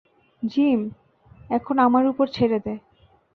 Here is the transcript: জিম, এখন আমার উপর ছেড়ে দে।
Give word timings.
জিম, 0.43 0.81
এখন 1.49 1.75
আমার 1.79 2.03
উপর 2.07 2.25
ছেড়ে 2.27 2.59
দে। 2.59 2.73